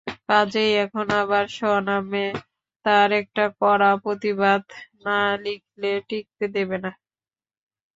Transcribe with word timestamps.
কাজেই 0.27 0.71
এখন 0.83 1.07
আবার 1.21 1.45
স্বনামে 1.57 2.25
তার 2.85 3.09
একটা 3.21 3.43
কড়া 3.59 3.91
প্রতিবাদ 4.03 4.61
না 5.05 5.11
লিখলে 5.43 5.91
টিঁকতে 6.07 6.45
দেবে 6.55 6.77
না। 6.83 6.91